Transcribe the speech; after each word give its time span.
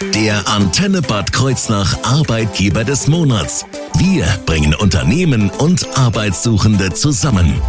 Der 0.00 0.46
Antenne 0.46 1.02
Bad 1.02 1.32
Kreuznach 1.32 1.96
Arbeitgeber 2.04 2.84
des 2.84 3.08
Monats. 3.08 3.66
Wir 3.96 4.26
bringen 4.46 4.72
Unternehmen 4.74 5.50
und 5.50 5.98
Arbeitssuchende 5.98 6.92
zusammen. 6.92 7.60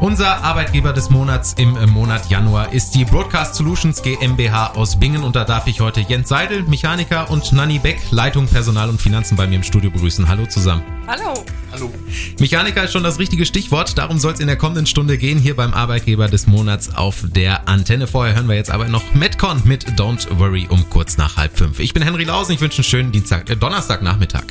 Unser 0.00 0.42
Arbeitgeber 0.42 0.94
des 0.94 1.10
Monats 1.10 1.52
im 1.58 1.74
Monat 1.90 2.30
Januar 2.30 2.72
ist 2.72 2.94
die 2.94 3.04
Broadcast 3.04 3.54
Solutions 3.54 4.02
GmbH 4.02 4.68
aus 4.68 4.98
Bingen 4.98 5.22
und 5.22 5.36
da 5.36 5.44
darf 5.44 5.66
ich 5.66 5.82
heute 5.82 6.00
Jens 6.00 6.30
Seidel, 6.30 6.62
Mechaniker 6.62 7.30
und 7.30 7.52
Nanni 7.52 7.78
Beck, 7.78 8.00
Leitung 8.10 8.46
Personal 8.46 8.88
und 8.88 8.98
Finanzen 8.98 9.36
bei 9.36 9.46
mir 9.46 9.56
im 9.56 9.62
Studio 9.62 9.90
begrüßen. 9.90 10.26
Hallo 10.26 10.46
zusammen. 10.46 10.82
Hallo. 11.06 11.44
Hallo. 11.70 11.92
Mechaniker 12.38 12.84
ist 12.84 12.92
schon 12.92 13.02
das 13.02 13.18
richtige 13.18 13.44
Stichwort, 13.44 13.98
darum 13.98 14.18
soll 14.18 14.32
es 14.32 14.40
in 14.40 14.46
der 14.46 14.56
kommenden 14.56 14.86
Stunde 14.86 15.18
gehen 15.18 15.38
hier 15.38 15.54
beim 15.54 15.74
Arbeitgeber 15.74 16.28
des 16.28 16.46
Monats 16.46 16.94
auf 16.94 17.22
der 17.22 17.68
Antenne. 17.68 18.06
Vorher 18.06 18.34
hören 18.34 18.48
wir 18.48 18.56
jetzt 18.56 18.70
aber 18.70 18.88
noch 18.88 19.02
Metcon 19.12 19.60
mit 19.64 19.86
Don't 20.00 20.38
Worry 20.38 20.66
um 20.70 20.88
kurz 20.88 21.18
nach 21.18 21.36
halb 21.36 21.58
fünf. 21.58 21.78
Ich 21.78 21.92
bin 21.92 22.02
Henry 22.02 22.24
Lausen, 22.24 22.52
ich 22.52 22.62
wünsche 22.62 22.78
einen 22.78 22.84
schönen 22.84 23.12
Dienstag, 23.12 23.50
äh, 23.50 23.56
Donnerstagnachmittag. 23.56 24.44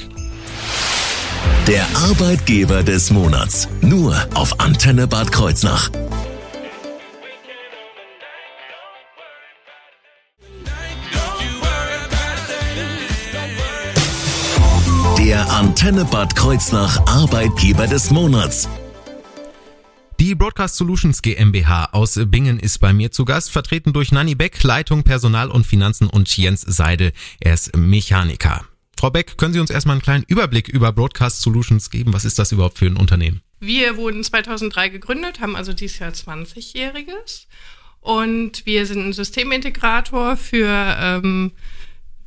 Der 1.68 1.86
Arbeitgeber 1.96 2.84
des 2.84 3.12
Monats. 3.12 3.68
Nur 3.82 4.16
auf 4.34 4.60
Antenne 4.60 5.08
Bad 5.08 5.32
Kreuznach. 5.32 5.90
Der 15.18 15.48
Antenne 15.52 16.06
Bad 16.06 16.36
Kreuznach 16.36 17.06
Arbeitgeber 17.06 17.86
des 17.86 18.10
Monats. 18.10 18.68
Die 20.20 20.36
Broadcast 20.36 20.76
Solutions 20.76 21.22
GmbH 21.22 21.86
aus 21.94 22.20
Bingen 22.26 22.60
ist 22.60 22.80
bei 22.80 22.92
mir 22.92 23.12
zu 23.12 23.26
Gast, 23.26 23.52
vertreten 23.52 23.94
durch 23.94 24.12
Nanni 24.12 24.36
Beck, 24.36 24.62
Leitung 24.64 25.04
Personal 25.04 25.50
und 25.50 25.66
Finanzen 25.66 26.10
und 26.10 26.36
Jens 26.36 26.62
Seidel, 26.62 27.14
er 27.40 27.54
ist 27.54 27.78
Mechaniker. 27.78 28.66
Frau 29.00 29.10
Beck, 29.10 29.38
können 29.38 29.54
Sie 29.54 29.62
uns 29.62 29.70
erstmal 29.70 29.94
einen 29.94 30.02
kleinen 30.02 30.26
Überblick 30.28 30.68
über 30.68 30.92
Broadcast 30.92 31.42
Solutions 31.42 31.90
geben? 31.90 32.12
Was 32.12 32.26
ist 32.26 32.38
das 32.38 32.52
überhaupt 32.52 32.80
für 32.80 32.86
ein 32.86 32.98
Unternehmen? 32.98 33.40
Wir 33.62 33.96
wurden 33.96 34.26
2003 34.26 34.90
gegründet, 34.90 35.40
haben 35.40 35.56
also 35.56 35.72
dieses 35.72 36.00
Jahr 36.00 36.12
20-jähriges 36.12 37.46
und 38.02 38.66
wir 38.66 38.86
sind 38.86 39.08
ein 39.08 39.14
Systemintegrator 39.14 40.36
für 40.36 40.68
ähm, 41.00 41.54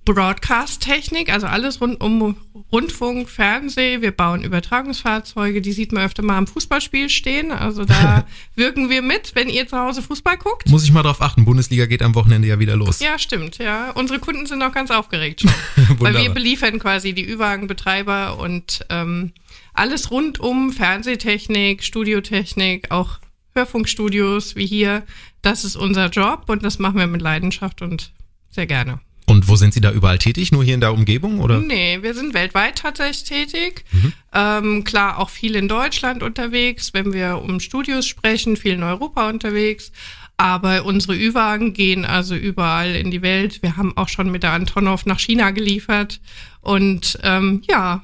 Broadcast-Technik, 0.05 1.33
also 1.33 1.47
alles 1.47 1.81
rund 1.81 2.01
um 2.01 2.37
Rundfunk, 2.73 3.29
Fernseh. 3.29 4.01
Wir 4.01 4.11
bauen 4.11 4.43
Übertragungsfahrzeuge, 4.43 5.61
die 5.61 5.73
sieht 5.73 5.93
man 5.93 6.05
öfter 6.05 6.23
mal 6.23 6.39
am 6.39 6.47
Fußballspiel 6.47 7.09
stehen. 7.09 7.53
Also 7.53 7.85
da 7.85 8.27
wirken 8.57 8.91
wir 8.91 9.03
mit, 9.03 9.35
wenn 9.35 9.49
ihr 9.49 9.69
zu 9.69 9.79
Hause 9.79 10.03
Fußball 10.03 10.39
guckt. 10.39 10.69
Muss 10.69 10.85
ich 10.85 10.93
mal 10.93 11.03
drauf 11.03 11.21
achten, 11.21 11.45
Bundesliga 11.45 11.87
geht 11.87 12.03
am 12.03 12.15
Wochenende 12.15 12.49
ja 12.49 12.59
wieder 12.59 12.77
los. 12.77 13.01
Ja, 13.01 13.19
stimmt, 13.19 13.59
ja. 13.59 13.91
Unsere 13.91 14.19
Kunden 14.19 14.47
sind 14.47 14.63
auch 14.63 14.73
ganz 14.73 14.91
aufgeregt 14.91 15.41
schon. 15.43 15.53
weil 16.01 16.17
wir 16.17 16.31
beliefern 16.31 16.79
quasi 16.79 17.13
die 17.13 17.29
Ü-Wagen-Betreiber 17.29 18.39
und 18.39 18.85
ähm, 18.89 19.33
alles 19.75 20.11
rund 20.11 20.41
um 20.41 20.73
Fernsehtechnik, 20.73 21.85
Studiotechnik, 21.85 22.91
auch 22.91 23.19
Hörfunkstudios 23.55 24.57
wie 24.57 24.67
hier. 24.67 25.05
Das 25.43 25.65
ist 25.65 25.77
unser 25.77 26.09
Job 26.09 26.45
und 26.49 26.65
das 26.65 26.79
machen 26.79 26.99
wir 26.99 27.07
mit 27.07 27.21
Leidenschaft 27.23 27.83
und 27.83 28.13
sehr 28.51 28.67
gerne. 28.67 29.01
Und 29.27 29.49
wo 29.49 29.57
sind 29.57 29.73
Sie 29.73 29.81
da 29.81 29.93
überall 29.93 30.19
tätig? 30.19 30.53
Nur 30.53 30.65
hier 30.65 30.75
in 30.75 30.81
der 30.81 30.93
Umgebung 30.93 31.41
oder? 31.41 31.61
Nee, 31.61 31.99
wir 32.03 32.15
sind 32.15 32.35
weltweit 32.35 32.77
tatsächlich 32.77 33.25
tätig. 33.25 33.85
Mhm. 33.93 34.13
Ähm, 34.35 34.85
klar, 34.85 35.19
auch 35.19 35.31
viel 35.31 35.55
in 35.55 35.69
Deutschland 35.69 36.23
unterwegs, 36.23 36.93
wenn 36.93 37.13
wir 37.13 37.39
um 37.39 37.61
Studios 37.61 38.07
sprechen, 38.07 38.57
viel 38.57 38.75
in 38.75 38.83
Europa 38.83 39.29
unterwegs. 39.29 39.93
Aber 40.37 40.85
unsere 40.85 41.15
Ü-Wagen 41.15 41.73
gehen 41.73 42.05
also 42.05 42.35
überall 42.35 42.97
in 42.97 43.11
die 43.11 43.23
Welt. 43.23 43.63
Wir 43.63 43.77
haben 43.77 43.97
auch 43.97 44.09
schon 44.09 44.31
mit 44.31 44.43
der 44.43 44.53
Antonov 44.53 45.07
nach 45.07 45.21
China 45.21 45.51
geliefert. 45.53 46.21
Und 46.61 47.19
ähm, 47.23 47.63
ja, 47.69 48.03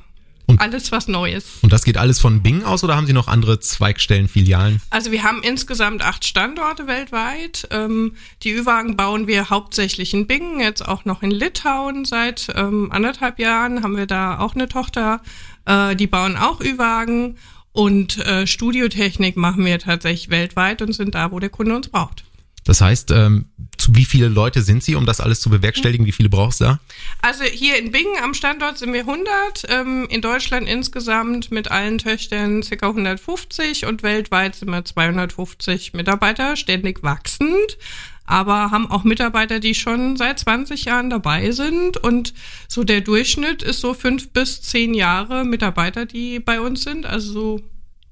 alles 0.60 0.92
was 0.92 1.08
Neues. 1.08 1.44
Und 1.62 1.72
das 1.72 1.84
geht 1.84 1.96
alles 1.96 2.20
von 2.20 2.42
Bing 2.42 2.64
aus 2.64 2.84
oder 2.84 2.96
haben 2.96 3.06
Sie 3.06 3.12
noch 3.12 3.28
andere 3.28 3.60
Zweigstellen, 3.60 4.28
Filialen? 4.28 4.80
Also 4.90 5.12
wir 5.12 5.22
haben 5.22 5.42
insgesamt 5.42 6.02
acht 6.02 6.24
Standorte 6.24 6.86
weltweit. 6.86 7.68
Ähm, 7.70 8.14
die 8.42 8.52
Ü-Wagen 8.52 8.96
bauen 8.96 9.26
wir 9.26 9.50
hauptsächlich 9.50 10.14
in 10.14 10.26
Bingen, 10.26 10.60
jetzt 10.60 10.86
auch 10.86 11.04
noch 11.04 11.22
in 11.22 11.30
Litauen. 11.30 12.04
Seit 12.04 12.48
ähm, 12.54 12.90
anderthalb 12.92 13.38
Jahren 13.38 13.82
haben 13.82 13.96
wir 13.96 14.06
da 14.06 14.38
auch 14.38 14.54
eine 14.54 14.68
Tochter. 14.68 15.20
Äh, 15.64 15.96
die 15.96 16.06
bauen 16.06 16.36
auch 16.36 16.60
Ü-Wagen. 16.60 17.36
Und 17.72 18.18
äh, 18.18 18.46
Studiotechnik 18.46 19.36
machen 19.36 19.64
wir 19.64 19.78
tatsächlich 19.78 20.30
weltweit 20.30 20.82
und 20.82 20.92
sind 20.92 21.14
da, 21.14 21.30
wo 21.30 21.38
der 21.38 21.50
Kunde 21.50 21.76
uns 21.76 21.88
braucht. 21.88 22.24
Das 22.68 22.82
heißt, 22.82 23.12
ähm, 23.12 23.46
zu 23.78 23.96
wie 23.96 24.04
viele 24.04 24.28
Leute 24.28 24.60
sind 24.60 24.82
Sie, 24.82 24.94
um 24.94 25.06
das 25.06 25.22
alles 25.22 25.40
zu 25.40 25.48
bewerkstelligen? 25.48 26.04
Wie 26.04 26.12
viele 26.12 26.28
brauchst 26.28 26.60
du 26.60 26.64
da? 26.64 26.80
Also 27.22 27.44
hier 27.44 27.78
in 27.78 27.92
Bingen 27.92 28.22
am 28.22 28.34
Standort 28.34 28.76
sind 28.76 28.92
wir 28.92 29.00
100, 29.00 29.64
ähm, 29.70 30.06
in 30.10 30.20
Deutschland 30.20 30.68
insgesamt 30.68 31.50
mit 31.50 31.70
allen 31.70 31.96
Töchtern 31.96 32.60
ca. 32.60 32.88
150 32.88 33.86
und 33.86 34.02
weltweit 34.02 34.54
sind 34.54 34.68
wir 34.68 34.84
250 34.84 35.94
Mitarbeiter, 35.94 36.56
ständig 36.56 37.02
wachsend 37.02 37.78
aber 38.26 38.70
haben 38.70 38.90
auch 38.90 39.04
Mitarbeiter, 39.04 39.58
die 39.58 39.74
schon 39.74 40.18
seit 40.18 40.38
20 40.38 40.84
Jahren 40.84 41.08
dabei 41.08 41.50
sind. 41.50 41.96
Und 41.96 42.34
so 42.68 42.84
der 42.84 43.00
Durchschnitt 43.00 43.62
ist 43.62 43.80
so 43.80 43.94
fünf 43.94 44.28
bis 44.32 44.60
zehn 44.60 44.92
Jahre 44.92 45.46
Mitarbeiter, 45.46 46.04
die 46.04 46.38
bei 46.38 46.60
uns 46.60 46.82
sind. 46.82 47.06
Also 47.06 47.32
so, 47.32 47.62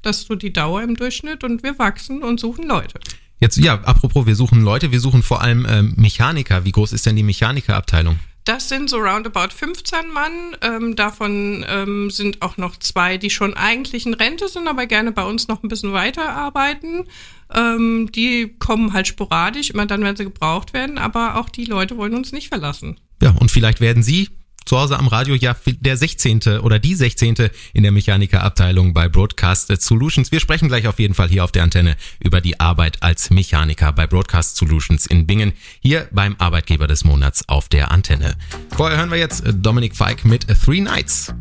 das 0.01 0.21
ist 0.21 0.29
so 0.29 0.35
die 0.35 0.55
Dauer 0.55 0.81
im 0.83 0.97
Durchschnitt 0.97 1.45
und 1.45 1.63
wir 1.63 1.79
wachsen 1.79 2.23
und 2.23 2.41
suchen 2.41 2.67
Leute. 2.67 2.99
Jetzt, 3.39 3.59
ja, 3.59 3.75
apropos, 3.83 4.27
wir 4.27 4.35
suchen 4.35 4.63
Leute, 4.63 4.93
wir 4.93 5.01
suchen 5.01 5.23
vor 5.23 5.43
allem 5.43 5.67
ähm, 5.69 5.95
Mechaniker. 5.97 6.65
Wie 6.65 6.73
groß 6.73 6.93
ist 6.93 7.05
denn 7.05 7.17
die 7.17 7.23
Mechanikerabteilung? 7.23 8.19
Das 8.45 8.69
sind 8.69 8.89
so 8.89 8.99
roundabout 8.99 9.53
15 9.55 10.09
Mann. 10.13 10.57
Ähm, 10.63 10.95
davon 10.97 11.65
ähm, 11.69 12.11
sind 12.11 12.43
auch 12.43 12.57
noch 12.57 12.77
zwei, 12.77 13.19
die 13.19 13.29
schon 13.29 13.55
eigentlich 13.55 14.07
in 14.07 14.15
Rente 14.15 14.49
sind, 14.49 14.69
aber 14.69 14.87
gerne 14.87 15.11
bei 15.11 15.25
uns 15.25 15.49
noch 15.49 15.65
ein 15.65 15.69
bisschen 15.69 15.93
weiterarbeiten. 15.93 17.05
Ähm, 17.53 18.09
die 18.13 18.55
kommen 18.59 18.93
halt 18.93 19.09
sporadisch, 19.09 19.71
immer 19.71 19.87
dann, 19.87 20.03
wenn 20.03 20.17
sie 20.17 20.25
gebraucht 20.25 20.75
werden, 20.75 20.97
aber 20.97 21.37
auch 21.37 21.49
die 21.49 21.65
Leute 21.65 21.97
wollen 21.97 22.15
uns 22.15 22.31
nicht 22.31 22.49
verlassen. 22.49 23.01
Ja, 23.21 23.31
und 23.31 23.51
vielleicht 23.51 23.81
werden 23.81 24.03
Sie 24.03 24.29
zu 24.67 24.79
Hause 24.79 24.99
am 24.99 25.09
Radio 25.09 25.35
ja 25.35 25.57
der 25.65 25.97
16. 25.97 26.59
oder 26.61 26.79
die 26.79 26.95
16. 26.95 27.37
in 27.73 27.83
der 27.85 27.93
Mechanikerabteilung 27.93 28.93
bei 28.93 29.09
Broadcast 29.09 29.69
Solutions. 29.81 30.33
Wir 30.33 30.41
sprechen 30.41 30.69
gleich 30.69 30.87
auf 30.89 30.99
jeden 30.99 31.15
Fall 31.15 31.29
hier 31.29 31.45
auf 31.45 31.53
der 31.53 31.63
Antenne 31.63 31.97
über 32.23 32.41
die 32.41 32.61
Arbeit 32.61 33.03
als 33.03 33.31
Mechaniker 33.31 33.93
bei 33.93 34.07
Broadcast 34.07 34.57
Solutions 34.57 35.07
in 35.07 35.27
Bingen, 35.27 35.53
hier 35.81 36.09
beim 36.11 36.35
Arbeitgeber 36.39 36.89
des 36.89 37.05
Monats 37.05 37.49
auf 37.49 37.69
der 37.69 37.93
Antenne. 37.93 38.37
Vorher 38.77 38.99
hören 38.99 39.11
wir 39.11 39.19
jetzt 39.19 39.45
Dominik 39.47 39.97
Feig 39.97 40.25
mit 40.25 40.47
Three 40.65 40.81
Nights. 40.81 41.33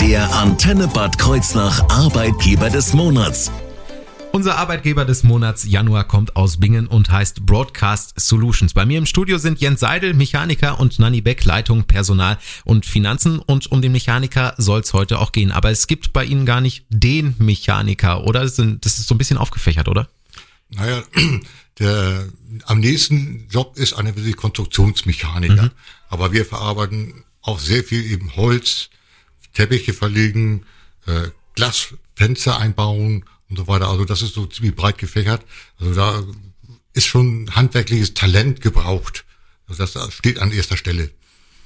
Der 0.00 0.32
Antenne 0.34 0.86
Bad 0.86 1.18
Kreuznach 1.18 1.82
Arbeitgeber 1.88 2.70
des 2.70 2.92
Monats. 2.92 3.50
Unser 4.34 4.58
Arbeitgeber 4.58 5.04
des 5.04 5.22
Monats 5.22 5.62
Januar 5.62 6.08
kommt 6.08 6.34
aus 6.34 6.58
Bingen 6.58 6.88
und 6.88 7.08
heißt 7.08 7.46
Broadcast 7.46 8.18
Solutions. 8.18 8.74
Bei 8.74 8.84
mir 8.84 8.98
im 8.98 9.06
Studio 9.06 9.38
sind 9.38 9.60
Jens 9.60 9.78
Seidel, 9.78 10.12
Mechaniker 10.12 10.80
und 10.80 10.98
Nanni 10.98 11.20
Beck, 11.20 11.44
Leitung 11.44 11.84
Personal 11.84 12.36
und 12.64 12.84
Finanzen. 12.84 13.38
Und 13.38 13.70
um 13.70 13.80
den 13.80 13.92
Mechaniker 13.92 14.52
soll 14.58 14.80
es 14.80 14.92
heute 14.92 15.20
auch 15.20 15.30
gehen. 15.30 15.52
Aber 15.52 15.70
es 15.70 15.86
gibt 15.86 16.12
bei 16.12 16.24
Ihnen 16.24 16.46
gar 16.46 16.60
nicht 16.60 16.84
den 16.88 17.36
Mechaniker, 17.38 18.24
oder? 18.24 18.40
Das 18.40 18.58
ist 18.58 19.06
so 19.06 19.14
ein 19.14 19.18
bisschen 19.18 19.38
aufgefächert, 19.38 19.86
oder? 19.86 20.08
Naja, 20.68 21.04
der 21.78 22.26
am 22.64 22.80
nächsten 22.80 23.46
Job 23.50 23.76
ist 23.76 23.96
wirklich 23.96 24.34
Konstruktionsmechaniker. 24.34 25.62
Mhm. 25.66 25.70
Aber 26.08 26.32
wir 26.32 26.44
verarbeiten 26.44 27.22
auch 27.40 27.60
sehr 27.60 27.84
viel 27.84 28.04
eben 28.04 28.34
Holz, 28.34 28.90
Teppiche 29.52 29.92
verlegen, 29.94 30.66
äh, 31.06 31.28
Glasfenster 31.54 32.58
einbauen 32.58 33.24
und 33.48 33.56
so 33.56 33.66
weiter. 33.68 33.88
Also 33.88 34.04
das 34.04 34.22
ist 34.22 34.34
so 34.34 34.46
ziemlich 34.46 34.74
breit 34.74 34.98
gefächert. 34.98 35.44
Also 35.78 35.94
da 35.94 36.22
ist 36.92 37.06
schon 37.06 37.50
handwerkliches 37.54 38.14
Talent 38.14 38.60
gebraucht. 38.60 39.24
Also 39.66 39.84
das 39.84 40.14
steht 40.14 40.38
an 40.38 40.52
erster 40.52 40.76
Stelle. 40.76 41.10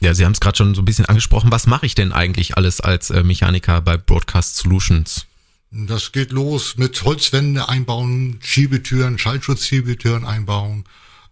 Ja, 0.00 0.14
Sie 0.14 0.24
haben 0.24 0.32
es 0.32 0.40
gerade 0.40 0.56
schon 0.56 0.74
so 0.74 0.82
ein 0.82 0.84
bisschen 0.84 1.06
angesprochen. 1.06 1.50
Was 1.50 1.66
mache 1.66 1.86
ich 1.86 1.94
denn 1.94 2.12
eigentlich 2.12 2.56
alles 2.56 2.80
als 2.80 3.10
äh, 3.10 3.24
Mechaniker 3.24 3.80
bei 3.80 3.96
Broadcast 3.96 4.56
Solutions? 4.56 5.26
Das 5.70 6.12
geht 6.12 6.30
los 6.30 6.76
mit 6.76 7.02
Holzwände 7.02 7.68
einbauen, 7.68 8.38
Schiebetüren, 8.42 9.18
Schallschutzschiebetüren 9.18 10.24
einbauen, 10.24 10.84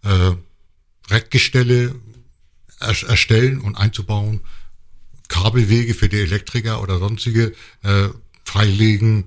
äh, 0.03 0.31
Reckgestelle 1.09 1.95
er 2.79 2.89
erstellen 3.09 3.59
und 3.59 3.75
einzubauen, 3.75 4.41
Kabelwege 5.29 5.93
für 5.93 6.09
die 6.09 6.19
Elektriker 6.19 6.81
oder 6.81 6.99
sonstige 6.99 7.53
äh, 7.83 8.09
freilegen, 8.43 9.25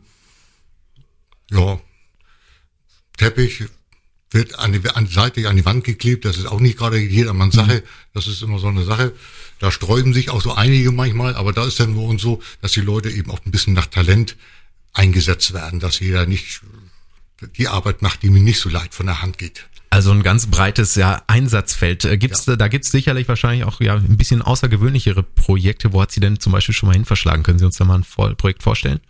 ja, 1.50 1.80
Teppich 3.16 3.64
wird 4.30 4.58
an 4.58 4.72
die, 4.72 4.88
an 4.88 5.06
die 5.06 5.12
Seite 5.12 5.48
an 5.48 5.56
die 5.56 5.64
Wand 5.64 5.84
geklebt. 5.84 6.24
Das 6.24 6.36
ist 6.36 6.46
auch 6.46 6.60
nicht 6.60 6.78
gerade 6.78 6.98
jedermanns 6.98 7.54
Sache. 7.54 7.76
Mhm. 7.76 7.82
Das 8.14 8.26
ist 8.26 8.42
immer 8.42 8.58
so 8.58 8.68
eine 8.68 8.84
Sache. 8.84 9.12
Da 9.58 9.70
sträuben 9.70 10.14
sich 10.14 10.30
auch 10.30 10.40
so 10.40 10.54
einige 10.54 10.92
manchmal, 10.92 11.34
aber 11.34 11.52
da 11.52 11.66
ist 11.66 11.80
dann 11.80 11.92
nur 11.92 12.04
uns 12.04 12.22
so, 12.22 12.40
dass 12.62 12.72
die 12.72 12.80
Leute 12.80 13.10
eben 13.10 13.30
auch 13.30 13.40
ein 13.44 13.50
bisschen 13.50 13.74
nach 13.74 13.86
Talent 13.86 14.36
eingesetzt 14.92 15.52
werden, 15.52 15.80
dass 15.80 16.00
jeder 16.00 16.26
nicht 16.26 16.62
die 17.56 17.68
Arbeit 17.68 18.02
macht, 18.02 18.22
die 18.22 18.30
mir 18.30 18.40
nicht 18.40 18.60
so 18.60 18.68
leicht 18.68 18.94
von 18.94 19.06
der 19.06 19.22
Hand 19.22 19.38
geht. 19.38 19.66
Also 19.92 20.12
ein 20.12 20.22
ganz 20.22 20.46
breites 20.46 20.94
ja, 20.94 21.22
Einsatzfeld. 21.26 22.04
Äh, 22.04 22.16
Gibt's, 22.16 22.46
ja. 22.46 22.54
Da 22.54 22.68
gibt's 22.68 22.92
sicherlich 22.92 23.26
wahrscheinlich 23.26 23.64
auch 23.64 23.80
ja, 23.80 23.96
ein 23.96 24.16
bisschen 24.16 24.40
außergewöhnlichere 24.40 25.24
Projekte. 25.24 25.92
Wo 25.92 26.00
hat 26.00 26.12
sie 26.12 26.20
denn 26.20 26.38
zum 26.38 26.52
Beispiel 26.52 26.74
schon 26.74 26.86
mal 26.86 26.92
hin 26.92 27.04
verschlagen? 27.04 27.42
Können 27.42 27.58
Sie 27.58 27.64
uns 27.64 27.76
da 27.76 27.84
mal 27.84 28.00
ein 28.00 28.36
Projekt 28.36 28.62
vorstellen? 28.62 29.00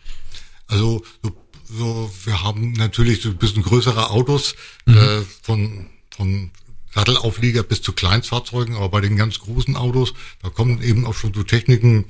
Also 0.68 1.04
so, 1.22 1.36
so 1.72 2.10
wir 2.24 2.42
haben 2.42 2.72
natürlich 2.72 3.22
so 3.22 3.30
ein 3.30 3.36
bisschen 3.36 3.62
größere 3.62 4.10
Autos 4.10 4.54
mhm. 4.86 4.96
äh, 4.96 5.22
von, 5.42 5.86
von 6.14 6.50
Sattelauflieger 6.94 7.62
bis 7.62 7.82
zu 7.82 7.92
Kleinstfahrzeugen, 7.92 8.74
aber 8.74 8.88
bei 8.88 9.00
den 9.00 9.16
ganz 9.16 9.38
großen 9.38 9.76
Autos, 9.76 10.14
da 10.42 10.48
kommen 10.50 10.82
eben 10.82 11.06
auch 11.06 11.14
schon 11.14 11.32
so 11.32 11.42
Techniken, 11.42 12.06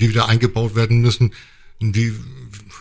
die 0.00 0.08
wieder 0.08 0.28
eingebaut 0.28 0.74
werden 0.74 1.00
müssen, 1.00 1.32
die 1.92 2.14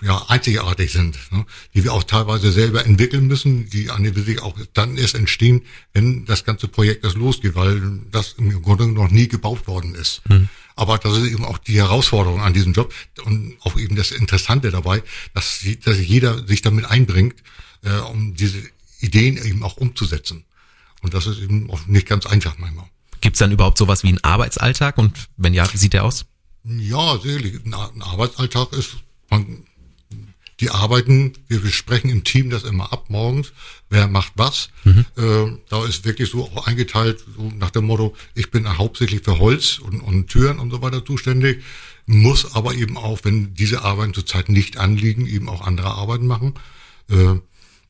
ja 0.01 0.25
einzigartig 0.27 0.91
sind, 0.91 1.17
ne? 1.31 1.45
die 1.73 1.83
wir 1.83 1.93
auch 1.93 2.03
teilweise 2.03 2.51
selber 2.51 2.85
entwickeln 2.85 3.27
müssen, 3.27 3.69
die 3.69 3.89
an 3.89 4.03
die 4.03 4.21
sich 4.21 4.41
auch 4.41 4.57
dann 4.73 4.97
erst 4.97 5.15
entstehen, 5.15 5.61
wenn 5.93 6.25
das 6.25 6.43
ganze 6.43 6.67
Projekt 6.67 7.03
erst 7.03 7.15
losgeht, 7.15 7.55
weil 7.55 7.81
das 8.11 8.33
im 8.37 8.61
Grunde 8.61 8.87
noch 8.87 9.09
nie 9.09 9.27
gebaut 9.27 9.67
worden 9.67 9.95
ist. 9.95 10.21
Mhm. 10.29 10.49
Aber 10.75 10.97
das 10.97 11.17
ist 11.17 11.31
eben 11.31 11.45
auch 11.45 11.57
die 11.57 11.77
Herausforderung 11.77 12.41
an 12.41 12.53
diesem 12.53 12.73
Job 12.73 12.93
und 13.25 13.55
auch 13.61 13.77
eben 13.77 13.95
das 13.95 14.11
Interessante 14.11 14.71
dabei, 14.71 15.03
dass, 15.33 15.63
dass 15.83 15.99
jeder 15.99 16.45
sich 16.47 16.61
damit 16.61 16.85
einbringt, 16.85 17.35
äh, 17.83 17.95
um 17.99 18.33
diese 18.35 18.57
Ideen 18.99 19.37
eben 19.37 19.63
auch 19.63 19.77
umzusetzen. 19.77 20.45
Und 21.01 21.13
das 21.13 21.27
ist 21.27 21.39
eben 21.39 21.69
auch 21.69 21.85
nicht 21.85 22.07
ganz 22.07 22.25
einfach 22.25 22.57
manchmal. 22.57 22.85
Gibt 23.21 23.35
es 23.35 23.39
dann 23.39 23.51
überhaupt 23.51 23.77
sowas 23.77 24.03
wie 24.03 24.09
einen 24.09 24.23
Arbeitsalltag 24.23 24.97
und 24.97 25.29
wenn 25.37 25.53
ja, 25.53 25.71
wie 25.71 25.77
sieht 25.77 25.93
der 25.93 26.03
aus? 26.03 26.25
Ja, 26.65 27.17
sicherlich. 27.17 27.59
Ein 27.65 28.01
Arbeitsalltag 28.01 28.73
ist, 28.73 28.97
man, 29.29 29.63
die 30.59 30.69
arbeiten, 30.69 31.33
wir 31.47 31.59
besprechen 31.59 32.09
im 32.09 32.23
Team 32.23 32.49
das 32.49 32.63
immer 32.63 32.93
ab 32.93 33.09
morgens, 33.09 33.51
wer 33.89 34.07
macht 34.07 34.33
was. 34.35 34.69
Mhm. 34.83 35.05
Äh, 35.17 35.57
da 35.69 35.85
ist 35.85 36.05
wirklich 36.05 36.29
so 36.29 36.43
auch 36.43 36.67
eingeteilt, 36.67 37.23
so 37.35 37.51
nach 37.57 37.71
dem 37.71 37.85
Motto, 37.85 38.15
ich 38.33 38.49
bin 38.49 38.77
hauptsächlich 38.77 39.23
für 39.23 39.39
Holz 39.39 39.79
und, 39.79 39.99
und 39.99 40.27
Türen 40.27 40.59
und 40.59 40.71
so 40.71 40.81
weiter 40.81 41.03
zuständig, 41.03 41.63
muss 42.05 42.55
aber 42.55 42.75
eben 42.75 42.97
auch, 42.97 43.19
wenn 43.23 43.53
diese 43.55 43.83
Arbeiten 43.83 44.13
zurzeit 44.13 44.49
nicht 44.49 44.77
anliegen, 44.77 45.27
eben 45.27 45.49
auch 45.49 45.61
andere 45.61 45.91
Arbeiten 45.91 46.27
machen. 46.27 46.53
Äh, 47.09 47.39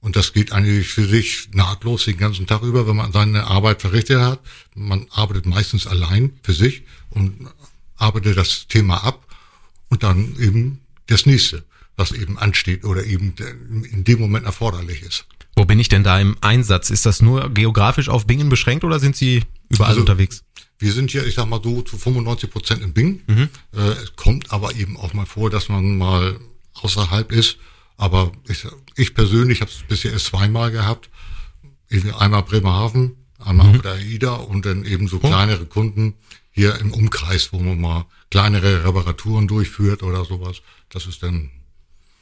und 0.01 0.17
das 0.17 0.33
geht 0.33 0.51
eigentlich 0.51 0.89
für 0.89 1.05
sich 1.05 1.49
nahtlos 1.53 2.05
den 2.05 2.17
ganzen 2.17 2.45
Tag 2.45 2.61
über, 2.63 2.87
wenn 2.87 2.95
man 2.95 3.13
seine 3.13 3.47
Arbeit 3.47 3.81
verrichtet 3.81 4.19
hat. 4.19 4.41
Man 4.75 5.07
arbeitet 5.11 5.45
meistens 5.45 5.87
allein 5.87 6.33
für 6.43 6.53
sich 6.53 6.83
und 7.09 7.47
arbeite 8.03 8.35
das 8.35 8.67
Thema 8.67 9.03
ab 9.03 9.25
und 9.89 10.03
dann 10.03 10.35
eben 10.39 10.81
das 11.07 11.25
nächste, 11.25 11.63
was 11.95 12.11
eben 12.11 12.37
ansteht 12.37 12.83
oder 12.83 13.05
eben 13.05 13.33
in 13.91 14.03
dem 14.03 14.19
Moment 14.19 14.45
erforderlich 14.45 15.01
ist. 15.01 15.25
Wo 15.55 15.65
bin 15.65 15.79
ich 15.79 15.87
denn 15.87 16.03
da 16.03 16.19
im 16.19 16.35
Einsatz? 16.41 16.89
Ist 16.89 17.05
das 17.05 17.21
nur 17.21 17.49
geografisch 17.53 18.09
auf 18.09 18.25
Bingen 18.25 18.49
beschränkt 18.49 18.83
oder 18.83 18.99
sind 18.99 19.15
Sie 19.15 19.43
überall 19.69 19.89
also, 19.89 20.01
unterwegs? 20.01 20.43
Wir 20.79 20.91
sind 20.91 21.11
hier, 21.11 21.25
ich 21.25 21.35
sag 21.35 21.47
mal 21.47 21.61
so, 21.63 21.81
zu 21.81 21.97
95 21.97 22.49
Prozent 22.49 22.81
in 22.81 22.93
Bingen. 22.93 23.21
Mhm. 23.27 23.49
Äh, 23.73 23.91
es 24.03 24.15
kommt 24.15 24.51
aber 24.51 24.75
eben 24.75 24.97
auch 24.97 25.13
mal 25.13 25.25
vor, 25.25 25.49
dass 25.49 25.69
man 25.69 25.97
mal 25.97 26.39
außerhalb 26.73 27.31
ist. 27.31 27.57
Aber 27.95 28.31
ich, 28.49 28.65
ich 28.95 29.13
persönlich 29.13 29.61
habe 29.61 29.71
es 29.71 29.83
bisher 29.87 30.11
erst 30.11 30.25
zweimal 30.25 30.71
gehabt. 30.71 31.09
Einmal 32.17 32.41
Bremerhaven, 32.41 33.11
einmal 33.37 33.67
mhm. 33.67 33.75
auf 33.75 33.81
der 33.83 33.93
AIDA 33.93 34.33
und 34.33 34.65
dann 34.65 34.83
eben 34.83 35.07
so 35.07 35.17
oh. 35.17 35.27
kleinere 35.27 35.67
Kunden 35.67 36.15
hier 36.53 36.79
im 36.79 36.93
Umkreis, 36.93 37.51
wo 37.51 37.59
man 37.59 37.81
mal 37.81 38.05
kleinere 38.31 38.85
Reparaturen 38.85 39.47
durchführt 39.47 40.03
oder 40.03 40.23
sowas. 40.23 40.61
Das 40.89 41.07
ist 41.07 41.21
dann. 41.23 41.49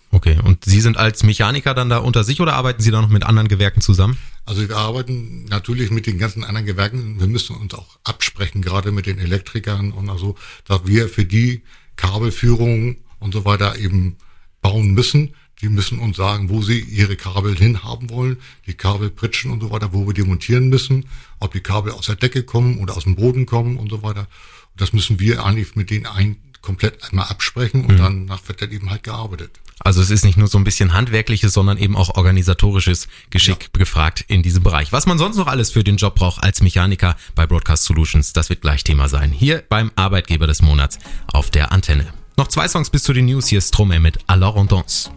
Okay, 0.10 0.38
und 0.44 0.66
Sie 0.66 0.82
sind 0.82 0.98
als 0.98 1.24
Mechaniker 1.24 1.74
dann 1.74 1.90
da 1.90 2.00
unter 2.00 2.24
sich 2.24 2.42
oder 2.42 2.54
arbeiten 2.54 2.82
Sie 2.82 2.92
da 2.92 3.02
noch 3.02 3.10
mit 3.10 3.24
anderen 3.24 3.48
Gewerken 3.48 3.82
zusammen? 3.82 4.18
Also 4.46 4.68
wir 4.68 4.76
arbeiten 4.76 5.46
natürlich 5.46 5.92
mit 5.92 6.08
den 6.08 6.18
ganzen 6.18 6.44
anderen 6.44 6.66
Gewerken. 6.66 7.20
Wir 7.20 7.28
müssen 7.28 7.56
uns 7.56 7.74
auch 7.74 8.00
absprechen, 8.04 8.62
gerade 8.62 8.92
mit 8.92 9.06
den 9.06 9.20
Elektrikern 9.20 9.92
und 9.92 10.10
also, 10.10 10.36
dass 10.66 10.82
wir 10.86 11.08
für 11.08 11.26
die 11.26 11.64
Kabelführung 11.96 12.98
und 13.20 13.34
so 13.34 13.46
weiter 13.46 13.78
eben 13.78 14.18
bauen 14.62 14.92
müssen. 14.92 15.36
Die 15.62 15.70
müssen 15.70 16.00
uns 16.00 16.18
sagen, 16.18 16.50
wo 16.50 16.62
sie 16.62 16.80
ihre 16.80 17.16
Kabel 17.16 17.56
hinhaben 17.56 18.10
wollen, 18.10 18.38
die 18.66 18.74
Kabelpritschen 18.74 19.52
und 19.52 19.62
so 19.62 19.70
weiter, 19.70 19.94
wo 19.94 20.08
wir 20.08 20.14
die 20.14 20.24
montieren 20.24 20.70
müssen, 20.70 21.06
ob 21.40 21.54
die 21.54 21.62
Kabel 21.62 21.94
aus 21.94 22.08
der 22.08 22.16
Decke 22.16 22.44
kommen 22.44 22.80
oder 22.80 22.98
aus 22.98 23.04
dem 23.04 23.16
Boden 23.16 23.46
kommen 23.46 23.78
und 23.78 23.90
so 23.90 24.02
weiter. 24.02 24.22
Und 24.22 24.82
das 24.82 24.92
müssen 24.94 25.20
wir 25.20 25.46
eigentlich 25.46 25.76
mit 25.76 25.92
denen 25.92 26.08
ein, 26.08 26.38
komplett 26.62 27.04
einmal 27.04 27.28
absprechen 27.28 27.86
und 27.86 27.94
mhm. 27.94 27.98
dann 27.98 28.26
nach 28.26 28.48
wird 28.48 28.62
dann 28.62 28.72
eben 28.72 28.90
halt 28.90 29.04
gearbeitet. 29.04 29.60
Also 29.80 30.02
es 30.02 30.12
ist 30.12 30.24
nicht 30.24 30.38
nur 30.38 30.48
so 30.48 30.60
ein 30.60 30.64
bisschen 30.64 30.94
handwerkliches, 30.94 31.54
sondern 31.54 31.78
eben 31.78 31.96
auch 31.96 32.16
organisatorisches 32.16 33.08
Geschick 33.32 33.64
ja. 33.64 33.80
gefragt 33.80 34.24
in 34.28 34.44
diesem 34.44 34.62
Bereich. 34.62 34.92
Was 34.92 35.08
man 35.08 35.18
sonst 35.18 35.38
noch 35.38 35.48
alles 35.48 35.72
für 35.72 35.84
den 35.84 35.98
Job 35.98 36.16
braucht 36.16 36.44
als 36.44 36.62
Mechaniker 36.62 37.16
bei 37.34 37.48
Broadcast 37.48 37.86
Solutions, 37.86 38.34
das 38.34 38.50
wird 38.50 38.62
gleich 38.62 38.84
Thema 38.84 39.10
sein. 39.10 39.32
Hier 39.32 39.64
beim 39.68 39.92
Arbeitgeber 39.96 40.46
des 40.46 40.62
Monats 40.62 41.00
auf 41.28 41.50
der 41.50 41.72
Antenne. 41.72 42.14
Noch 42.38 42.48
zwei 42.48 42.68
Songs 42.68 42.90
bis 42.92 43.04
zu 43.04 43.14
den 43.14 43.26
News. 43.26 43.48
Hier 43.48 43.58
ist 43.58 43.70
Stromae 43.70 44.00
mit 44.00 44.20
Alors 44.28 44.56
on 44.56 44.68
danse. 44.68 45.10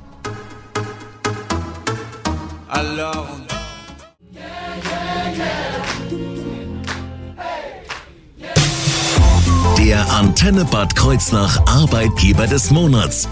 Alors 2.74 3.28
Der 9.78 10.10
Antenne 10.12 10.64
Bad 10.64 10.96
Kreuznach 10.96 11.64
Arbeitgeber 11.66 12.48
des 12.48 12.72
Monats. 12.72 13.28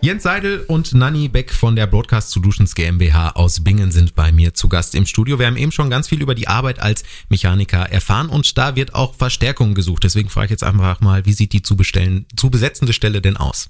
Jens 0.00 0.22
Seidel 0.22 0.64
und 0.68 0.94
Nanny 0.94 1.28
Beck 1.28 1.52
von 1.52 1.76
der 1.76 1.86
Broadcast 1.86 2.30
Solutions 2.30 2.74
GmbH 2.74 3.32
aus 3.32 3.62
Bingen 3.62 3.92
sind 3.92 4.14
bei 4.14 4.32
mir 4.32 4.54
zu 4.54 4.70
Gast 4.70 4.94
im 4.94 5.04
Studio. 5.04 5.38
Wir 5.38 5.46
haben 5.46 5.58
eben 5.58 5.72
schon 5.72 5.90
ganz 5.90 6.08
viel 6.08 6.22
über 6.22 6.34
die 6.34 6.48
Arbeit 6.48 6.78
als 6.78 7.02
Mechaniker 7.28 7.90
erfahren 7.90 8.30
und 8.30 8.56
da 8.56 8.74
wird 8.74 8.94
auch 8.94 9.14
Verstärkung 9.16 9.74
gesucht. 9.74 10.04
Deswegen 10.04 10.30
frage 10.30 10.46
ich 10.46 10.52
jetzt 10.52 10.64
einfach 10.64 11.00
mal, 11.00 11.26
wie 11.26 11.34
sieht 11.34 11.52
die 11.52 11.60
zu 11.60 11.76
bestellen, 11.76 12.24
zu 12.36 12.48
besetzende 12.48 12.94
Stelle 12.94 13.20
denn 13.20 13.36
aus? 13.36 13.68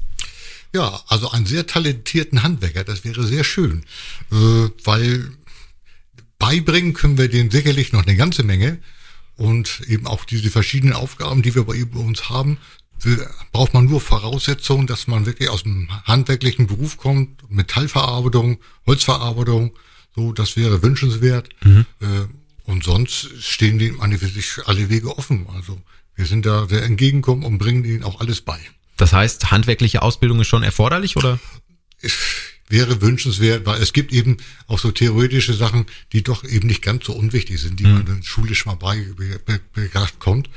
Ja, 0.73 1.01
also 1.09 1.31
einen 1.31 1.47
sehr 1.47 1.67
talentierten 1.67 2.43
Handwerker, 2.43 2.85
das 2.85 3.05
wäre 3.05 3.27
sehr 3.27 3.45
schön, 3.45 3.85
äh, 4.31 4.69
weil 4.85 5.33
beibringen 6.39 6.95
können 6.95 7.19
wir 7.19 7.29
denen 7.29 7.51
sicherlich 7.51 7.93
noch 7.93 8.07
eine 8.07 8.17
ganze 8.17 8.45
Menge 8.45 8.79
und 9.37 9.83
eben 9.89 10.07
auch 10.07 10.25
diese 10.25 10.51
verschiedenen 10.51 10.95
Aufgaben, 10.95 11.43
die 11.43 11.55
wir 11.55 11.65
bei 11.65 11.83
uns 11.83 12.29
haben, 12.29 12.59
braucht 13.53 13.75
man 13.75 13.87
nur 13.87 14.01
Voraussetzungen, 14.01 14.87
dass 14.87 15.07
man 15.07 15.27
wirklich 15.27 15.49
aus 15.49 15.63
dem 15.63 15.89
handwerklichen 16.05 16.67
Beruf 16.67 16.97
kommt, 16.97 17.51
Metallverarbeitung, 17.51 18.59
Holzverarbeitung, 18.87 19.73
so, 20.15 20.33
das 20.33 20.57
wäre 20.57 20.83
wünschenswert. 20.83 21.49
Mhm. 21.65 21.87
Äh, 22.00 22.07
und 22.65 22.85
sonst 22.85 23.31
stehen 23.41 23.79
dem 23.79 24.00
an 24.00 24.17
alle 24.67 24.89
Wege 24.91 25.17
offen. 25.17 25.47
Also 25.55 25.81
wir 26.15 26.27
sind 26.27 26.47
da 26.47 26.69
sehr 26.69 26.83
entgegenkommen 26.83 27.45
und 27.45 27.59
bringen 27.59 27.85
ihnen 27.85 28.05
auch 28.05 28.21
alles 28.21 28.43
bei. 28.43 28.61
Das 29.00 29.14
heißt, 29.14 29.50
handwerkliche 29.50 30.02
Ausbildung 30.02 30.40
ist 30.40 30.49
schon 30.49 30.62
erforderlich, 30.62 31.16
oder? 31.16 31.38
Es 32.02 32.12
wäre 32.69 33.00
wünschenswert, 33.00 33.64
weil 33.64 33.80
es 33.80 33.95
gibt 33.95 34.12
eben 34.12 34.37
auch 34.66 34.78
so 34.78 34.90
theoretische 34.90 35.54
Sachen, 35.54 35.87
die 36.12 36.23
doch 36.23 36.45
eben 36.45 36.69
nicht 36.69 36.83
ganz 36.83 37.07
so 37.07 37.14
unwichtig 37.14 37.61
sind, 37.61 37.80
die 37.80 37.87
mhm. 37.87 37.95
man 37.95 38.04
dann 38.04 38.23
schulisch 38.23 38.66
mal 38.66 38.76
beigebracht 38.76 40.19
kommt. 40.19 40.50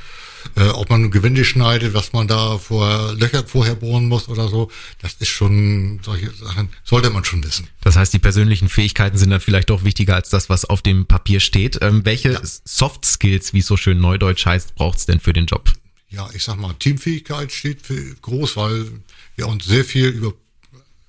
Äh, 0.55 0.67
ob 0.67 0.89
man 0.89 1.09
Gewinde 1.09 1.45
schneidet, 1.45 1.93
was 1.93 2.11
man 2.11 2.27
da 2.27 2.57
vor 2.57 3.13
Löcher 3.13 3.47
vorher 3.47 3.75
bohren 3.75 4.09
muss 4.09 4.27
oder 4.27 4.49
so, 4.49 4.69
das 5.01 5.13
ist 5.19 5.29
schon, 5.29 6.01
solche 6.03 6.31
Sachen 6.31 6.67
sollte 6.83 7.09
man 7.11 7.23
schon 7.23 7.41
wissen. 7.45 7.67
Das 7.79 7.95
heißt, 7.95 8.13
die 8.13 8.19
persönlichen 8.19 8.67
Fähigkeiten 8.67 9.17
sind 9.17 9.29
dann 9.29 9.39
vielleicht 9.39 9.69
doch 9.69 9.85
wichtiger 9.85 10.15
als 10.15 10.29
das, 10.29 10.49
was 10.49 10.65
auf 10.65 10.81
dem 10.81 11.05
Papier 11.05 11.39
steht. 11.39 11.79
Ähm, 11.81 12.03
welche 12.03 12.33
ja. 12.33 12.41
Soft 12.43 13.05
Skills, 13.05 13.53
wie 13.53 13.59
es 13.59 13.67
so 13.67 13.77
schön 13.77 14.01
neudeutsch 14.01 14.45
heißt, 14.45 14.75
braucht 14.75 14.97
es 14.97 15.05
denn 15.05 15.21
für 15.21 15.31
den 15.31 15.45
Job? 15.45 15.71
Ja, 16.13 16.29
ich 16.33 16.43
sag 16.43 16.57
mal, 16.57 16.73
Teamfähigkeit 16.73 17.51
steht 17.51 17.81
für 17.81 18.15
groß, 18.21 18.55
weil 18.55 18.91
wir 19.35 19.47
uns 19.47 19.65
sehr 19.65 19.83
viel 19.83 20.07
über 20.07 20.33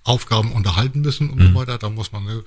Aufgaben 0.02 0.52
unterhalten 0.52 1.02
müssen 1.02 1.30
und 1.30 1.38
mhm. 1.38 1.49
so 1.49 1.54
weiter. 1.54 1.78
Da 1.78 1.90
muss 1.90 2.11
man 2.12 2.25
ne, 2.25 2.44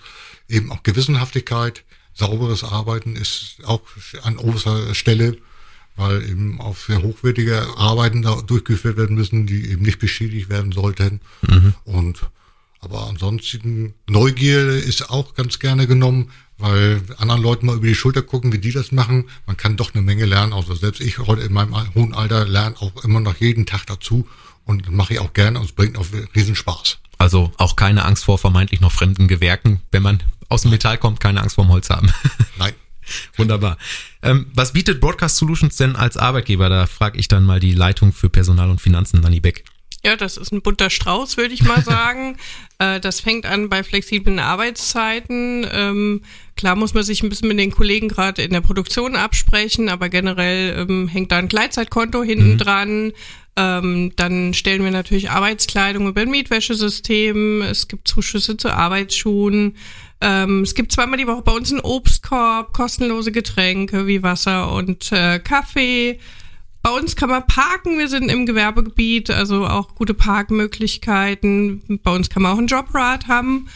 eben 0.50 0.72
auch 0.72 0.84
Gewissenhaftigkeit, 0.84 1.84
sauberes 2.14 2.64
Arbeiten 2.64 3.16
ist 3.16 3.58
auch 3.64 3.82
an 4.24 4.38
oberster 4.38 4.96
Stelle, 4.96 5.38
weil 5.96 6.28
eben 6.28 6.60
auch 6.60 6.76
sehr 6.76 7.04
hochwertige 7.04 7.62
Arbeiten 7.78 8.24
da 8.24 8.42
durchgeführt 8.42 8.98
werden 8.98 9.16
müssen, 9.16 9.46
die 9.46 9.70
eben 9.70 9.84
nicht 9.84 10.00
beschädigt 10.00 10.50
werden 10.50 10.72
sollten. 10.72 11.22
Mhm. 11.42 11.76
Und 11.86 12.22
aber 12.80 13.08
ansonsten 13.08 13.96
Neugier 14.08 14.70
ist 14.70 15.10
auch 15.10 15.34
ganz 15.34 15.60
gerne 15.60 15.88
genommen, 15.88 16.32
weil 16.58 17.02
anderen 17.18 17.42
Leuten 17.42 17.66
mal 17.68 17.76
über 17.76 17.88
die 17.88 17.96
Schulter 17.96 18.22
gucken, 18.22 18.52
wie 18.52 18.58
die 18.58 18.72
das 18.72 18.92
machen. 18.92 19.30
Man 19.46 19.58
kann 19.58 19.78
doch 19.78 19.94
eine 19.94 20.02
Menge 20.02 20.26
lernen. 20.26 20.54
Also 20.54 20.74
selbst 20.76 21.02
ich 21.02 21.20
heute 21.20 21.44
in 21.44 21.54
meinem 21.54 21.76
hohen 21.94 22.14
Alter 22.14 22.46
lerne 22.46 22.76
auch 22.80 23.04
immer 23.04 23.20
noch 23.20 23.38
jeden 23.38 23.66
Tag 23.66 23.86
dazu 23.86 24.28
und 24.66 24.92
mache 24.92 25.14
ich 25.14 25.20
auch 25.20 25.34
gerne 25.34 25.60
und 25.60 25.66
es 25.66 25.72
bringt 25.72 25.98
auch 25.98 26.06
riesen 26.36 26.56
Spaß. 26.56 26.98
Also 27.18 27.52
auch 27.58 27.76
keine 27.76 28.06
Angst 28.06 28.26
vor 28.26 28.38
vermeintlich 28.38 28.82
noch 28.82 28.92
fremden 28.92 29.28
Gewerken, 29.28 29.82
wenn 29.92 30.04
man 30.04 30.22
aus 30.50 30.62
dem 30.62 30.72
Metall 30.72 30.98
kommt, 30.98 31.20
keine 31.20 31.42
Angst 31.42 31.56
vorm 31.56 31.70
Holz 31.70 31.90
haben. 31.90 32.12
Nein. 32.58 32.74
Wunderbar. 33.38 33.78
Ähm, 34.22 34.48
was 34.54 34.74
bietet 34.74 35.00
Broadcast 35.00 35.38
Solutions 35.38 35.78
denn 35.78 35.96
als 35.96 36.18
Arbeitgeber? 36.18 36.68
Da 36.68 36.88
frage 36.88 37.18
ich 37.18 37.30
dann 37.30 37.46
mal 37.46 37.60
die 37.60 37.74
Leitung 37.74 38.12
für 38.12 38.30
Personal 38.30 38.70
und 38.70 38.82
Finanzen, 38.82 39.22
Nanny 39.22 39.40
Beck. 39.40 39.64
Ja, 40.06 40.16
das 40.16 40.38
ist 40.38 40.52
ein 40.52 40.62
bunter 40.62 40.90
Strauß, 40.90 41.38
würde 41.38 41.54
ich 41.54 41.64
mal 41.64 41.82
sagen. 41.86 42.38
äh, 42.80 43.00
das 43.00 43.20
fängt 43.20 43.46
an 43.46 43.70
bei 43.70 43.84
flexiblen 43.84 44.40
Arbeitszeiten. 44.40 45.68
Ähm, 45.72 46.22
klar 46.56 46.76
muss 46.76 46.94
man 46.94 47.04
sich 47.04 47.24
ein 47.24 47.30
bisschen 47.30 47.48
mit 47.48 47.60
den 47.60 47.72
Kollegen 47.72 48.08
gerade 48.08 48.44
in 48.44 48.52
der 48.52 48.62
Produktion 48.62 49.16
absprechen, 49.16 49.90
aber 49.90 50.10
generell 50.10 50.86
ähm, 50.88 51.08
hängt 51.08 51.32
da 51.32 51.38
ein 51.38 51.48
Gleitzeitkonto 51.48 52.24
hinten 52.24 52.54
mhm. 52.54 52.58
dran. 52.58 53.14
Ähm, 53.58 54.14
dann 54.16 54.54
stellen 54.54 54.84
wir 54.84 54.92
natürlich 54.92 55.32
Arbeitskleidung 55.32 56.08
über 56.08 56.22
ein 56.22 56.30
Mietwäschesystem. 56.30 57.64
Es 57.64 57.88
gibt 57.88 58.08
Zuschüsse 58.08 58.56
zu 58.56 58.72
Arbeitsschuhen. 58.72 59.76
Ähm, 60.22 60.62
es 60.62 60.76
gibt 60.76 60.92
zweimal 60.92 61.18
die 61.18 61.26
Woche 61.26 61.42
bei 61.42 61.52
uns 61.52 61.72
einen 61.72 61.82
Obstkorb, 61.82 62.72
kostenlose 62.74 63.32
Getränke 63.32 64.06
wie 64.06 64.22
Wasser 64.22 64.72
und 64.72 65.12
äh, 65.12 65.40
Kaffee. 65.40 66.20
Bei 66.88 66.94
uns 66.94 67.18
kann 67.18 67.28
man 67.28 67.46
parken, 67.46 68.00
wir 68.00 68.08
sind 68.08 68.32
im 68.32 68.46
Gewerbegebiet, 68.46 69.30
also 69.30 69.68
auch 69.68 69.94
gute 69.94 70.14
Parkmöglichkeiten. 70.14 72.00
Bei 72.02 72.16
uns 72.16 72.30
kann 72.30 72.44
man 72.44 72.54
auch 72.54 72.58
ein 72.58 72.68
Jobrad 72.68 73.28
haben. 73.28 73.68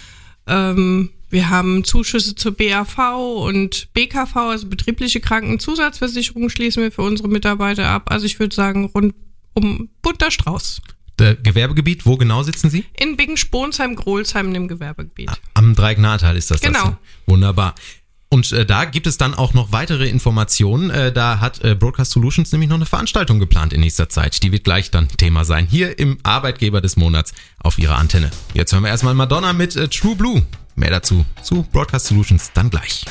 Ähm, 0.48 1.10
wir 1.30 1.50
haben 1.50 1.84
Zuschüsse 1.84 2.36
zur 2.36 2.54
BAV 2.54 2.98
und 3.18 3.90
BKV, 3.94 4.34
also 4.38 4.68
betriebliche 4.68 5.20
Krankenzusatzversicherung 5.20 6.48
schließen 6.48 6.84
wir 6.84 6.92
für 6.94 7.02
unsere 7.02 7.28
Mitarbeiter 7.28 7.86
ab. 7.90 8.04
Also 8.06 8.26
ich 8.26 8.40
würde 8.40 8.56
sagen, 8.56 8.86
rund 8.86 9.14
um 9.56 9.90
bunter 10.02 10.32
Strauß. 10.32 10.82
Der 11.20 11.36
Gewerbegebiet, 11.36 12.06
wo 12.06 12.16
genau 12.16 12.44
sitzen 12.44 12.70
Sie? 12.70 12.86
In 12.98 13.18
Bingen-Sponsheim, 13.18 13.98
Grolsheim, 13.98 14.56
im 14.56 14.70
Gewerbegebiet. 14.70 15.32
Am 15.54 15.76
Dreignatal 15.76 16.38
ist 16.38 16.50
das. 16.50 16.62
Genau. 16.62 16.80
Das? 16.82 16.96
Wunderbar. 17.26 17.76
Und 18.34 18.54
äh, 18.54 18.66
da 18.66 18.86
gibt 18.86 19.08
es 19.08 19.18
dann 19.18 19.34
auch 19.34 19.54
noch 19.54 19.74
weitere 19.74 20.08
Informationen. 20.08 20.90
Äh, 20.90 21.12
da 21.12 21.42
hat 21.42 21.62
äh, 21.66 21.76
Broadcast 21.76 22.12
Solutions 22.12 22.50
nämlich 22.54 22.70
noch 22.70 22.78
eine 22.78 22.86
Veranstaltung 22.86 23.40
geplant 23.40 23.74
in 23.74 23.82
nächster 23.82 24.08
Zeit. 24.08 24.42
Die 24.42 24.54
wird 24.54 24.64
gleich 24.64 24.90
dann 24.90 25.10
Thema 25.10 25.44
sein. 25.44 25.68
Hier 25.70 26.00
im 26.00 26.18
Arbeitgeber 26.24 26.80
des 26.80 26.96
Monats 26.96 27.34
auf 27.60 27.78
ihrer 27.78 27.98
Antenne. 27.98 28.32
Jetzt 28.54 28.72
hören 28.72 28.84
wir 28.84 28.90
erstmal 28.90 29.16
Madonna 29.16 29.52
mit 29.52 29.76
äh, 29.76 29.90
True 29.90 30.16
Blue. 30.16 30.44
Mehr 30.76 30.92
dazu 30.92 31.26
zu 31.44 31.64
Broadcast 31.74 32.08
Solutions 32.08 32.52
dann 32.54 32.70
gleich. 32.70 33.04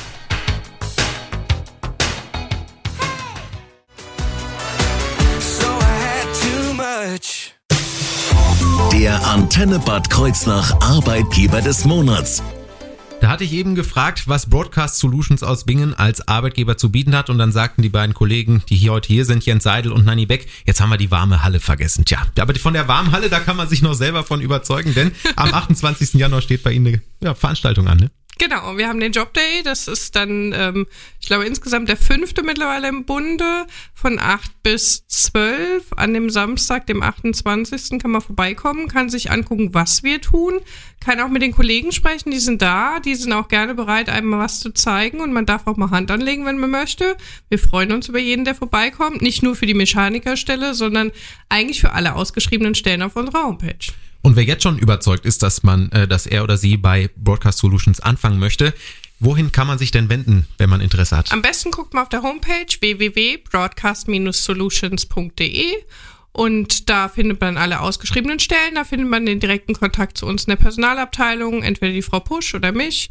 Der 8.91 9.27
Antenne 9.27 9.77
Bad 9.77 10.09
Kreuznach 10.09 10.81
Arbeitgeber 10.81 11.61
des 11.61 11.85
Monats. 11.85 12.41
Da 13.21 13.29
hatte 13.29 13.43
ich 13.43 13.53
eben 13.53 13.75
gefragt, 13.75 14.23
was 14.27 14.49
Broadcast 14.49 14.97
Solutions 14.97 15.43
aus 15.43 15.65
Bingen 15.65 15.93
als 15.93 16.27
Arbeitgeber 16.27 16.75
zu 16.75 16.91
bieten 16.91 17.15
hat 17.15 17.29
und 17.29 17.37
dann 17.37 17.51
sagten 17.51 17.83
die 17.83 17.89
beiden 17.89 18.15
Kollegen, 18.15 18.63
die 18.67 18.75
hier 18.75 18.93
heute 18.93 19.09
hier 19.09 19.25
sind, 19.25 19.45
Jens 19.45 19.63
Seidel 19.63 19.91
und 19.91 20.05
Nanny 20.05 20.25
Beck, 20.25 20.47
jetzt 20.65 20.81
haben 20.81 20.89
wir 20.89 20.97
die 20.97 21.11
warme 21.11 21.43
Halle 21.43 21.59
vergessen. 21.59 22.03
Tja, 22.03 22.25
aber 22.39 22.55
von 22.55 22.73
der 22.73 22.87
warmen 22.87 23.11
Halle, 23.11 23.29
da 23.29 23.39
kann 23.39 23.57
man 23.57 23.69
sich 23.69 23.83
noch 23.83 23.93
selber 23.93 24.23
von 24.23 24.41
überzeugen, 24.41 24.95
denn 24.95 25.11
am 25.35 25.53
28. 25.53 26.15
Januar 26.15 26.41
steht 26.41 26.63
bei 26.63 26.71
Ihnen 26.71 26.87
eine 26.87 27.01
ja, 27.23 27.35
Veranstaltung 27.35 27.87
an, 27.87 27.99
ne? 27.99 28.11
Genau, 28.41 28.75
wir 28.75 28.87
haben 28.87 28.99
den 28.99 29.11
Job 29.11 29.35
Day, 29.35 29.61
das 29.63 29.87
ist 29.87 30.15
dann, 30.15 30.51
ähm, 30.57 30.87
ich 31.19 31.27
glaube, 31.27 31.45
insgesamt 31.45 31.89
der 31.89 31.95
fünfte 31.95 32.41
mittlerweile 32.41 32.87
im 32.87 33.05
Bunde, 33.05 33.67
von 33.93 34.17
acht 34.17 34.63
bis 34.63 35.05
zwölf. 35.05 35.93
An 35.95 36.15
dem 36.15 36.31
Samstag, 36.31 36.87
dem 36.87 37.03
28. 37.03 37.99
kann 37.99 38.09
man 38.09 38.21
vorbeikommen, 38.21 38.87
kann 38.87 39.11
sich 39.11 39.29
angucken, 39.29 39.75
was 39.75 40.01
wir 40.01 40.21
tun, 40.21 40.59
kann 40.99 41.19
auch 41.19 41.27
mit 41.27 41.43
den 41.43 41.51
Kollegen 41.51 41.91
sprechen, 41.91 42.31
die 42.31 42.39
sind 42.39 42.63
da, 42.63 42.99
die 42.99 43.13
sind 43.13 43.31
auch 43.31 43.47
gerne 43.47 43.75
bereit, 43.75 44.09
einem 44.09 44.31
was 44.31 44.59
zu 44.59 44.71
zeigen 44.71 45.19
und 45.19 45.33
man 45.33 45.45
darf 45.45 45.67
auch 45.67 45.77
mal 45.77 45.91
Hand 45.91 46.09
anlegen, 46.09 46.43
wenn 46.47 46.57
man 46.57 46.71
möchte. 46.71 47.17
Wir 47.49 47.59
freuen 47.59 47.91
uns 47.91 48.09
über 48.09 48.17
jeden, 48.17 48.43
der 48.43 48.55
vorbeikommt, 48.55 49.21
nicht 49.21 49.43
nur 49.43 49.55
für 49.55 49.67
die 49.67 49.75
Mechanikerstelle, 49.75 50.73
sondern 50.73 51.11
eigentlich 51.47 51.79
für 51.79 51.91
alle 51.91 52.15
ausgeschriebenen 52.15 52.73
Stellen 52.73 53.03
auf 53.03 53.15
unserer 53.15 53.43
Homepage. 53.43 53.93
Und 54.21 54.35
wer 54.35 54.43
jetzt 54.43 54.63
schon 54.63 54.77
überzeugt 54.77 55.25
ist, 55.25 55.41
dass 55.43 55.63
man, 55.63 55.89
äh, 55.91 56.07
dass 56.07 56.25
er 56.25 56.43
oder 56.43 56.57
sie 56.57 56.77
bei 56.77 57.09
Broadcast 57.15 57.59
Solutions 57.59 57.99
anfangen 57.99 58.39
möchte, 58.39 58.73
wohin 59.19 59.51
kann 59.51 59.67
man 59.67 59.77
sich 59.77 59.91
denn 59.91 60.09
wenden, 60.09 60.47
wenn 60.57 60.69
man 60.69 60.81
Interesse 60.81 61.17
hat? 61.17 61.31
Am 61.31 61.41
besten 61.41 61.71
guckt 61.71 61.93
man 61.93 62.03
auf 62.03 62.09
der 62.09 62.23
Homepage 62.23 62.65
www.broadcast-solutions.de 62.79 65.65
und 66.33 66.89
da 66.89 67.09
findet 67.09 67.41
man 67.41 67.57
alle 67.57 67.81
ausgeschriebenen 67.81 68.39
Stellen, 68.39 68.75
da 68.75 68.83
findet 68.83 69.09
man 69.09 69.25
den 69.25 69.39
direkten 69.39 69.73
Kontakt 69.73 70.17
zu 70.17 70.25
uns 70.25 70.45
in 70.45 70.51
der 70.51 70.57
Personalabteilung, 70.57 71.63
entweder 71.63 71.91
die 71.91 72.01
Frau 72.01 72.19
Pusch 72.19 72.55
oder 72.55 72.71
mich. 72.71 73.09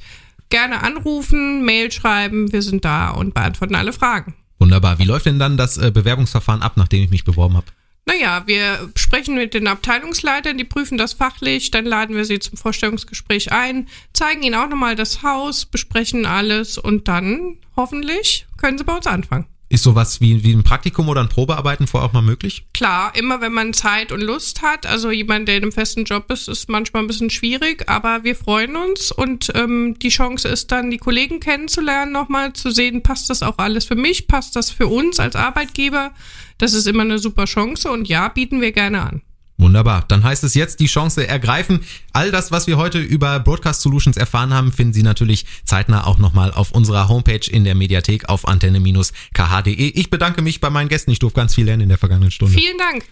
Gerne 0.49 0.83
anrufen, 0.83 1.65
Mail 1.65 1.93
schreiben, 1.93 2.53
wir 2.53 2.63
sind 2.63 2.85
da 2.85 3.11
und 3.11 3.35
beantworten 3.35 3.77
alle 3.77 3.93
Fragen. 3.93 4.35
Wunderbar. 4.59 4.99
Wie 4.99 5.05
läuft 5.05 5.27
denn 5.27 5.39
dann 5.39 5.57
das 5.57 5.79
äh, 5.79 5.91
Bewerbungsverfahren 5.91 6.63
ab, 6.63 6.73
nachdem 6.77 7.03
ich 7.03 7.11
mich 7.11 7.25
beworben 7.25 7.57
habe? 7.57 7.67
Naja, 8.07 8.43
wir 8.47 8.91
sprechen 8.97 9.37
mit 9.37 9.55
den 9.55 9.69
Abteilungsleitern, 9.69 10.59
die 10.59 10.65
prüfen 10.65 10.99
das 10.99 11.13
fachlich, 11.13 11.71
dann 11.71 11.85
laden 11.85 12.17
wir 12.17 12.25
sie 12.25 12.39
zum 12.39 12.57
Vorstellungsgespräch 12.57 13.53
ein, 13.53 13.89
zeigen 14.13 14.43
ihnen 14.43 14.55
auch 14.55 14.69
nochmal 14.69 14.97
das 14.97 15.23
Haus, 15.23 15.67
besprechen 15.67 16.27
alles 16.27 16.79
und 16.79 17.09
dann 17.09 17.59
hoffentlich 17.77 18.47
können 18.57 18.79
sie 18.79 18.85
bei 18.85 18.97
uns 18.97 19.07
anfangen. 19.07 19.47
Ist 19.73 19.85
sowas 19.85 20.21
wie, 20.21 20.43
wie 20.43 20.53
ein 20.53 20.65
Praktikum 20.65 21.09
oder 21.09 21.21
ein 21.21 21.29
Probearbeiten 21.29 21.87
vorher 21.87 22.09
auch 22.09 22.13
mal 22.13 22.23
möglich? 22.23 22.67
Klar, 22.75 23.13
immer 23.15 23.41
wenn 23.41 23.53
man 23.53 23.73
Zeit 23.73 24.11
und 24.11 24.21
Lust 24.21 24.63
hat. 24.63 24.85
Also 24.85 25.13
jemand, 25.13 25.47
der 25.47 25.59
in 25.59 25.63
einem 25.63 25.71
festen 25.71 26.03
Job 26.03 26.29
ist, 26.33 26.49
ist 26.49 26.69
manchmal 26.69 27.05
ein 27.05 27.07
bisschen 27.07 27.31
schwierig, 27.31 27.89
aber 27.89 28.25
wir 28.25 28.35
freuen 28.35 28.75
uns 28.75 29.13
und 29.13 29.53
ähm, 29.55 29.97
die 30.03 30.09
Chance 30.09 30.49
ist 30.49 30.73
dann, 30.73 30.91
die 30.91 30.99
Kollegen 30.99 31.39
kennenzulernen, 31.39 32.11
nochmal 32.11 32.53
zu 32.53 32.73
sehen, 32.73 33.05
passt 33.05 33.31
das 33.31 33.45
auch 33.45 33.59
alles 33.59 33.85
für 33.85 33.95
mich, 33.95 34.27
passt 34.27 34.57
das 34.57 34.73
für 34.73 34.89
uns 34.89 35.21
als 35.21 35.37
Arbeitgeber. 35.37 36.11
Das 36.59 36.73
ist 36.73 36.89
immer 36.89 37.03
eine 37.03 37.21
super 37.21 37.45
Chance 37.45 37.93
und 37.93 38.09
ja, 38.09 38.27
bieten 38.27 38.61
wir 38.61 38.73
gerne 38.73 39.03
an. 39.03 39.23
Wunderbar. 39.61 40.05
Dann 40.09 40.25
heißt 40.25 40.43
es 40.45 40.55
jetzt 40.55 40.81
die 40.81 40.87
Chance 40.87 41.27
ergreifen. 41.27 41.81
All 42.13 42.31
das, 42.31 42.51
was 42.51 42.67
wir 42.67 42.79
heute 42.79 42.99
über 42.99 43.39
Broadcast 43.41 43.83
Solutions 43.83 44.17
erfahren 44.17 44.55
haben, 44.55 44.73
finden 44.73 44.95
Sie 44.95 45.03
natürlich 45.03 45.45
zeitnah 45.65 46.07
auch 46.07 46.19
nochmal 46.19 46.51
auf 46.53 46.73
unserer 46.73 47.09
Homepage 47.09 47.49
in 47.51 47.65
der 47.65 47.75
Mediathek 47.75 48.29
auf 48.29 48.49
antenne-kh.de. 48.49 49.73
Ich 49.73 50.11
bedanke 50.11 50.41
mich 50.43 50.61
bei 50.61 50.71
meinen 50.71 50.89
Gästen. 50.89 51.11
Ich 51.11 51.19
durfte 51.19 51.41
ganz 51.41 51.55
viel 51.55 51.67
lernen 51.67 51.83
in 51.83 51.89
der 51.91 51.99
vergangenen 51.99 52.31
Stunde. 52.31 52.57
Vielen 52.57 52.79
Dank. 52.79 53.05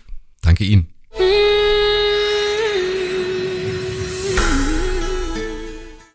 Danke 0.43 0.65
Ihnen. 0.65 0.89